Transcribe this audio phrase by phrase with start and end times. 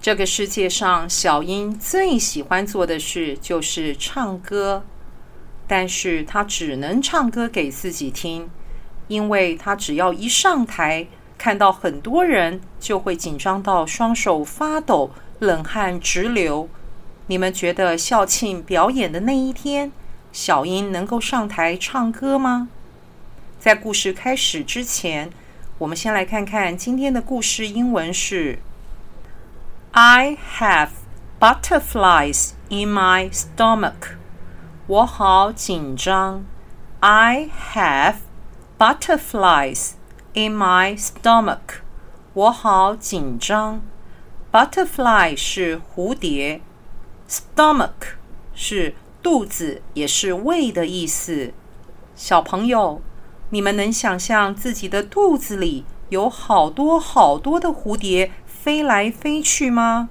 [0.00, 4.84] 这个世界上，小英最喜欢做的事就是唱歌，
[5.66, 8.48] 但是她只能唱歌给自己听，
[9.08, 16.68] 因为她只要一上台，看到很多人，就会紧张到双手发抖，冷汗直流。
[17.26, 19.90] 你们觉得校庆表演的那一天，
[20.32, 22.68] 小英能够上台唱歌吗？
[23.58, 25.28] 在故事开始之前，
[25.78, 28.60] 我们先来看看今天的故事英文是
[29.97, 30.89] ：I have
[31.39, 34.17] butterflies in my stomach。
[34.87, 36.45] 我好紧张。
[36.99, 38.15] I have
[38.77, 39.91] butterflies
[40.33, 41.81] in my stomach。
[42.33, 43.81] 我好紧张。
[44.51, 46.61] Butterfly 是蝴蝶，
[47.27, 48.15] stomach
[48.53, 51.53] 是肚子，也是胃的意思。
[52.15, 53.01] 小朋友。
[53.49, 58.31] 你们能想象自己的肚子里有好多好多的蝴蝶
[58.68, 60.10] 飞来飞去吗？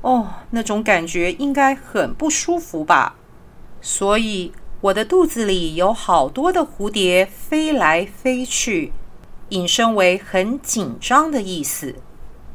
[0.00, 3.16] 哦，那种感觉应该很不舒服吧。
[3.82, 8.90] 所以我的肚子里有好多的蝴蝶飞来飞去，
[9.50, 11.96] 引申为很紧张的意思。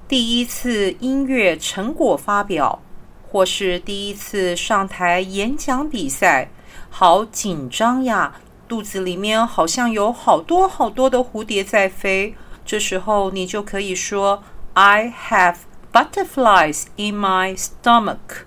[0.08, 2.82] 第一次音乐成果发表，
[3.30, 6.50] 或是第一次上台演讲比赛，
[6.90, 8.34] 好紧张呀！
[8.68, 12.34] 肚子里面好像有好多好多的蝴蝶在飞，
[12.66, 14.42] 这时候你就可以说
[14.80, 15.58] ：“I have
[15.92, 18.46] butterflies in my stomach。”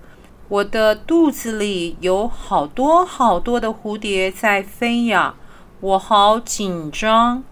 [0.49, 5.35] 我的肚子里有好多好多的蝴蝶在飞呀，
[5.81, 7.45] 我好紧张。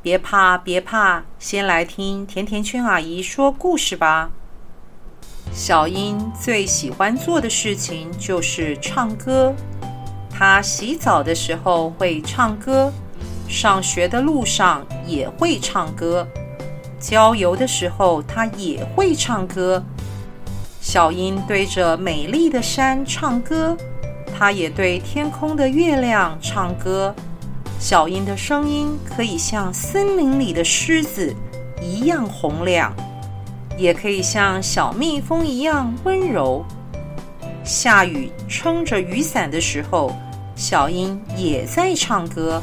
[0.00, 4.30] 别怕，别怕，先来听甜甜圈阿姨说故事吧。
[5.52, 9.54] 小英最喜欢做的事情就是唱歌。
[10.30, 12.90] 她洗澡的时候会唱歌，
[13.46, 16.26] 上学的路上也会唱歌，
[17.06, 19.84] 郊游的时候他也会唱歌。
[20.80, 23.76] 小鹰对着美丽的山唱歌，
[24.36, 27.14] 他也对天空的月亮唱歌。
[27.78, 31.34] 小鹰的声音可以像森林里的狮子
[31.82, 32.90] 一样洪亮，
[33.76, 36.64] 也可以像小蜜蜂一样温柔。
[37.64, 40.14] 下雨撑着雨伞的时候，
[40.56, 42.62] 小鹰也在唱歌。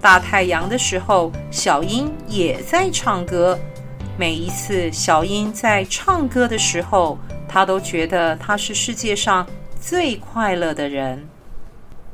[0.00, 3.58] 大太阳的时候，小英也在唱歌。
[4.16, 7.18] 每一次小英在唱歌的时候，
[7.48, 9.46] 她都觉得她是世界上
[9.78, 11.28] 最快乐的人。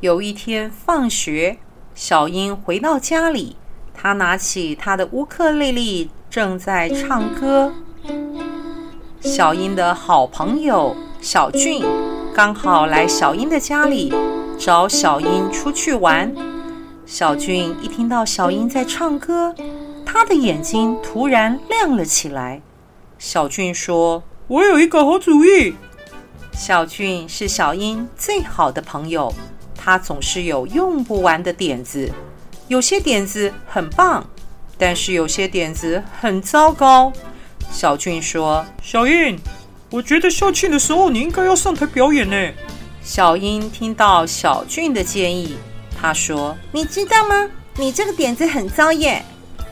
[0.00, 1.56] 有一天放学，
[1.94, 3.56] 小英回到家里，
[3.94, 7.72] 她拿起她的乌克丽丽，正在唱歌。
[9.20, 11.84] 小英的好朋友小俊。
[12.34, 14.12] 刚好来小英的家里
[14.58, 16.30] 找小英出去玩。
[17.06, 19.54] 小俊一听到小英在唱歌，
[20.04, 22.60] 他的眼睛突然亮了起来。
[23.16, 25.74] 小俊说：“我有一个好主意。”
[26.52, 29.32] 小俊是小英最好的朋友，
[29.76, 32.10] 他总是有用不完的点子。
[32.66, 34.28] 有些点子很棒，
[34.76, 37.12] 但是有些点子很糟糕。
[37.70, 39.38] 小俊说：“小英。”
[39.92, 42.52] 我觉得校庆的时候，你应该要上台表演呢。
[43.00, 45.56] 小英听到小俊的建议，
[46.00, 47.48] 他说：“你知道吗？
[47.76, 49.24] 你这个点子很糟耶！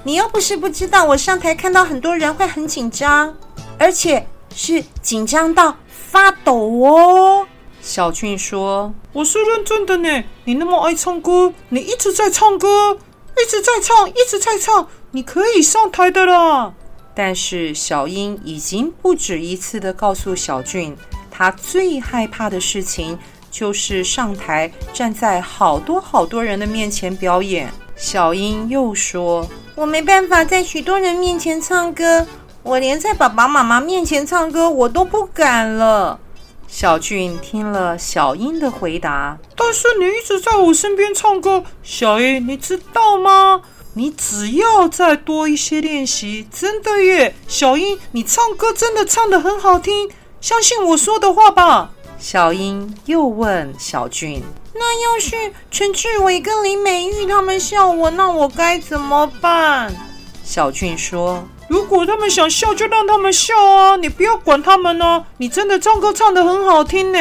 [0.03, 3.35] 你又不是不知道，我上台看到很多人会很紧张，
[3.79, 7.47] 而且是紧张到发抖哦。”
[7.81, 10.25] 小俊说：“我是认真的呢。
[10.45, 12.99] 你那么爱唱歌，你一直在唱歌，
[13.39, 16.73] 一直在唱，一直在唱，你可以上台的啦。”
[17.15, 20.97] 但是小英已经不止一次的告诉小俊，
[21.31, 23.19] 他最害怕的事情
[23.55, 27.73] 就是上台站在好多好多人的面前表演。
[27.95, 32.27] 小英又说：“我没办法在许多人面前唱歌，
[32.65, 36.19] 我连在爸爸妈妈面前唱歌我都不敢了。”
[36.67, 43.63] 小俊听了小英的回答，但是你一直在我身边唱歌，小英，你知道吗？
[43.93, 50.11] 你只要再多一些练习，真的耶，小英，你唱歌真的唱得很好听，
[50.41, 51.93] 相信我说的话吧。
[52.25, 54.43] 小英又问小俊
[54.73, 55.37] ：“那要是
[55.71, 59.95] 陈志伟跟林美玉他们笑我，那我该怎么办？”
[60.43, 63.97] 小俊说：“如果他们想笑，就让他们笑啊！
[63.97, 65.27] 你不要管他们呢。
[65.37, 67.19] 你真的唱歌唱得很好听呢。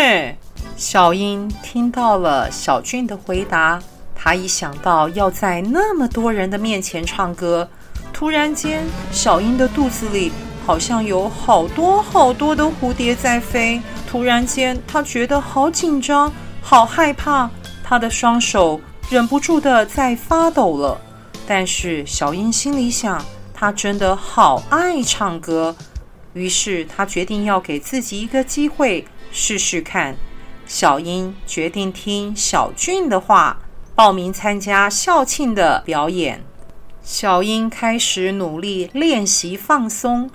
[0.78, 3.84] 小英听到了小俊的回答，
[4.16, 7.68] 他一想到要在那么多人的面前唱歌，
[8.14, 10.32] 突然间，小英的肚子里
[10.66, 13.82] 好像有好多好多的蝴蝶在飞。
[14.14, 16.32] 突然间，他觉得好紧张，
[16.62, 17.50] 好害怕，
[17.84, 18.80] 他的双手
[19.10, 21.02] 忍不住的在发抖了。
[21.48, 23.26] 但是小英心里想，
[23.56, 25.76] 她真的好爱唱歌，
[26.34, 30.16] 于是她决定要给自己一个机会试试看。
[30.68, 33.58] 小英决定听小俊的话，
[33.96, 36.44] 报名参加校庆的表演。
[37.02, 40.30] 小英开始努力练习放松。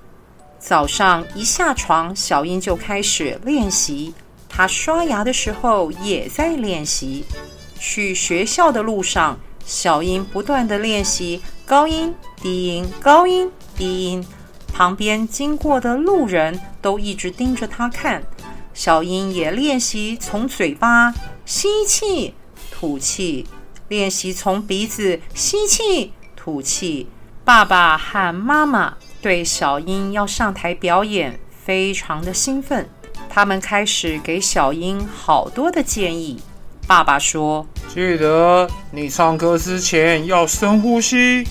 [0.59, 4.13] 早上一下床，小英就开始练习。
[4.49, 7.25] 她刷牙的时候也在练习。
[7.79, 12.13] 去学校的路上，小英不断地练习高音、
[12.43, 14.27] 低音、高音、低音。
[14.73, 18.23] 旁边经过的路人都一直盯着她看。
[18.75, 21.13] 小英也练习从嘴巴
[21.45, 22.35] 吸气、
[22.71, 23.47] 吐气，
[23.89, 27.09] 练习从鼻子吸气、吐气。
[27.45, 32.89] 爸爸和妈妈对小英要上台表演非常的兴奋，
[33.29, 36.41] 他们开始给小英好多的建议。
[36.87, 41.47] 爸爸说：“记得你唱歌之前要深呼吸，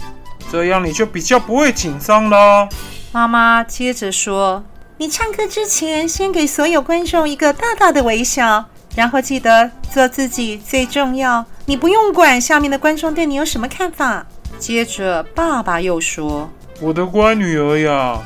[0.52, 2.68] 这样你就比较不会紧张了。”
[3.12, 4.64] 妈妈接着说
[4.98, 8.66] ：“你唱歌之前，先给所有观众一个大大的微笑，
[8.96, 11.46] 然后记得做自己最重要。
[11.66, 14.26] 你不用管下面的观众对你有什么看法。”
[14.58, 16.50] 接着，爸爸又说
[16.80, 18.22] ：“我的乖女儿呀，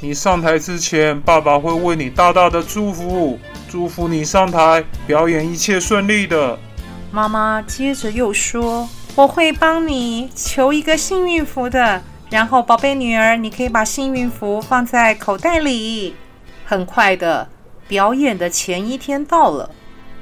[0.00, 3.38] 你上台之前，爸爸会为你大大的祝福。”
[3.70, 6.58] 祝福你上台表演一切顺利的。
[7.10, 16.14] 妈妈接着又说：“我会帮你求一个幸运符的，然后宝贝女儿，你可以把幸运符放在口袋里。”
[16.66, 17.48] 很快的，
[17.88, 19.70] 表演的前一天到了，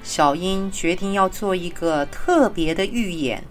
[0.05, 3.43] 小英决定要做一个特别的预演。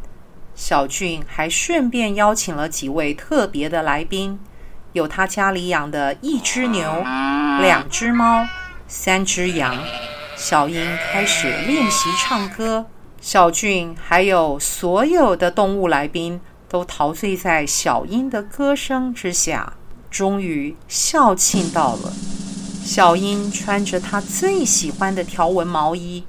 [0.60, 4.38] 小俊还顺便邀请了几位特别的来宾，
[4.92, 7.02] 有他家里养的一只牛、
[7.62, 8.46] 两只猫。
[8.86, 9.74] 三只羊，
[10.36, 12.86] 小英开始练习唱歌。
[13.22, 19.72] 小俊还有所有的动物来宾都陶醉在小英的歌声之下。
[20.12, 22.12] 终于，校庆到了。
[22.84, 26.26] 小英穿着她最喜欢的条纹毛衣，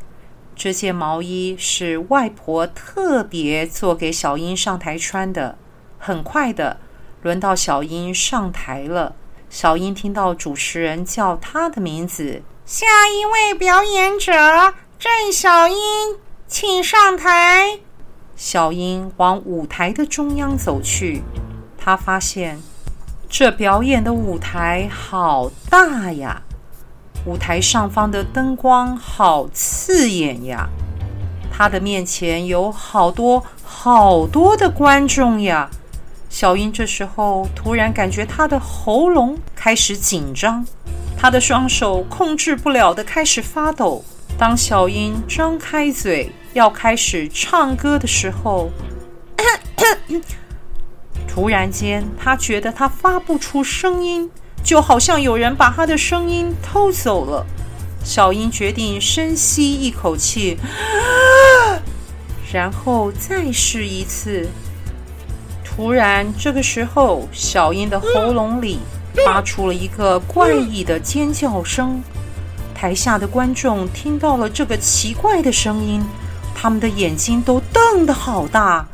[0.62, 5.56] 这件毛衣是外婆特别做给小英上台穿的。
[5.98, 6.76] 很快的，
[7.22, 9.16] 轮到小英上台了。
[9.48, 14.34] 小英听到主持人叫她的名字，下一位表演者
[14.98, 15.76] 郑小英，
[16.46, 17.78] 请上台。
[18.36, 21.22] 小英往舞台的中央走去，
[21.78, 22.60] 她发现
[23.30, 26.42] 这表演的舞台好大呀，
[27.26, 30.68] 舞台上方的灯光好刺眼呀，
[31.52, 35.70] 他的面前有好多好多的观众呀。
[36.28, 40.64] 小英这时候突然感觉他的喉咙开始紧张，
[41.18, 44.04] 他的双手控制不了的开始发抖。
[44.38, 48.70] 当小英张开嘴要开始唱歌的时候，
[51.28, 54.30] 突然间她觉得她发不出声音，
[54.62, 57.46] 就好像有人把他的声音偷走了。
[58.02, 60.56] 小英决定深吸一口气，
[62.52, 64.48] 然后再试一次。
[65.62, 68.78] 突然，这个时候，小英的喉咙里
[69.24, 72.02] 发出了一个怪异的尖叫声。
[72.74, 76.02] 台下的观众听到了这个奇怪的声音，
[76.54, 78.86] 他们的眼睛都瞪得好大。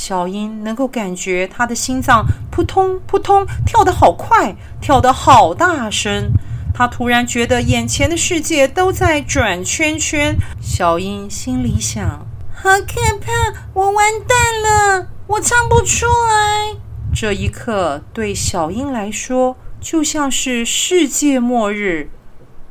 [0.00, 6.32] 小英能够感觉她的心脏扑通扑通跳得好快，跳得好大声。
[6.72, 10.34] 她突然觉得眼前的世界都在转圈圈。
[10.58, 15.08] 小英心里想：好可怕，我完蛋了。
[15.26, 16.76] 我唱不出来。
[17.14, 22.08] 这一刻对小英来说就像是世界末日。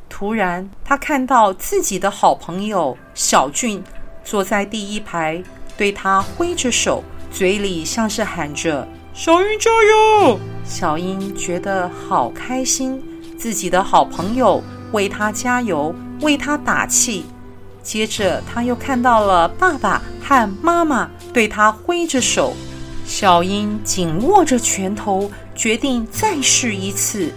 [0.08, 3.84] 突然，她看到自己的好朋友小俊
[4.24, 5.40] 坐在第一排，
[5.76, 10.38] 对她挥着手，嘴里像是喊着“小英加油”。
[10.64, 13.02] 小英觉得好开心，
[13.36, 17.26] 自己的好朋友为她加油，为她打气。
[17.82, 21.08] 接着，她又看到了爸爸和妈妈。
[21.32, 22.54] 对他挥着手，
[23.06, 27.32] 小英紧握着拳头，决定再试一次。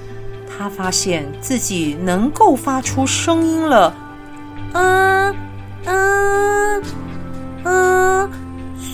[0.57, 3.95] 他发现自己能够发出声音了，
[4.73, 5.35] 嗯
[5.85, 6.83] 嗯
[7.65, 8.29] 嗯，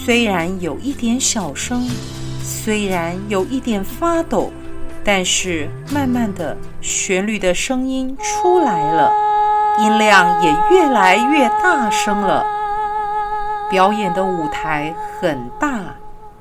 [0.10, 1.88] 虽然有一点小声，
[2.42, 4.52] 虽然有一点发抖，
[5.04, 9.14] 但是慢慢的，旋律的声音出来了，
[9.78, 12.44] 音量也越来越大声了。
[13.70, 15.80] 表演的舞台很大，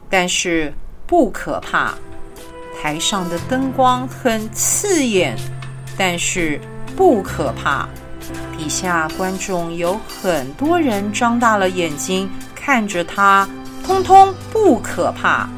[0.09, 0.73] 但是
[1.07, 1.93] 不可怕。
[2.81, 5.37] 台上的灯光很刺眼，
[5.95, 6.59] 但是
[6.97, 7.87] 不可怕。
[8.57, 13.49] 底下观众有很多人张大了眼睛看着他，
[13.85, 15.49] 通通不可怕。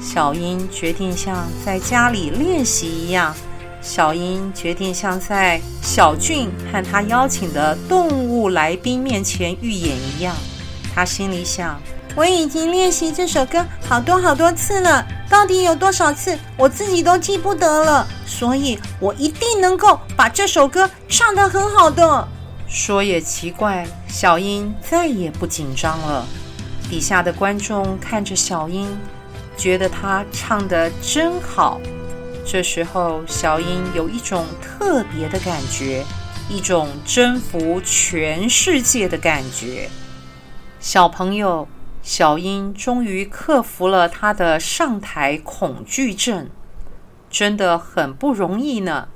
[0.00, 3.34] 小英决定像在家里练习一样，
[3.80, 10.34] 小英决定像在小俊和他邀请的动物来宾面前预演一样。
[10.94, 11.80] 他心里想：
[12.16, 18.06] 我已经练习这首歌好多好多次了，到底有多少次，我自己都记不得了。
[18.26, 22.28] 所以我一定能够把这首歌唱得很好的。
[22.66, 26.26] 说也奇怪，小英再也不紧张了。
[26.92, 28.86] 底下的观众看着小英。
[29.56, 31.80] 觉得她唱得真好，
[32.44, 36.04] 这时候小英有一种特别的感觉，
[36.50, 39.88] 一种征服全世界的感觉。
[40.80, 41.66] 小朋友，
[42.02, 46.50] 小英终于克服了她的上台恐惧症，
[47.30, 49.08] 真的很不容易呢。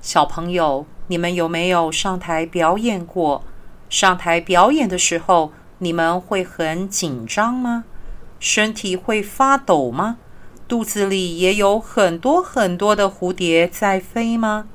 [0.00, 3.44] 小朋友，你们有没有上台表演过？
[3.90, 7.84] 上台表演的时候，你们会很紧张吗？
[8.40, 10.18] 身体会发抖吗？
[10.66, 14.66] 肚子里也有很多很多的蝴蝶在飞吗？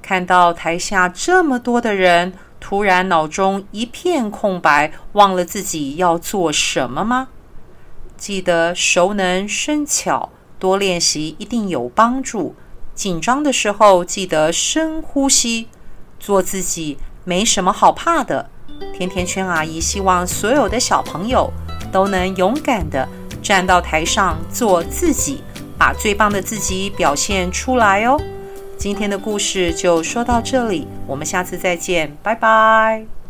[0.00, 7.28] 看到台下这么多的人，突然脑中一片空白，忘了自己要做什么吗？
[8.16, 12.54] 记得熟能生巧，多练习一定有帮助。
[12.94, 15.68] 紧张的时候记得深呼吸，
[16.18, 18.48] 做自己，没什么好怕的。
[18.96, 21.50] 甜甜圈阿姨希望所有的小朋友。
[21.92, 23.08] 都能勇敢地
[23.40, 25.40] 站到台上做自己，
[25.78, 28.20] 把最棒的自己表现出来哦。
[28.76, 33.25] 今天的故事就说到这里，我们下次再见，拜拜。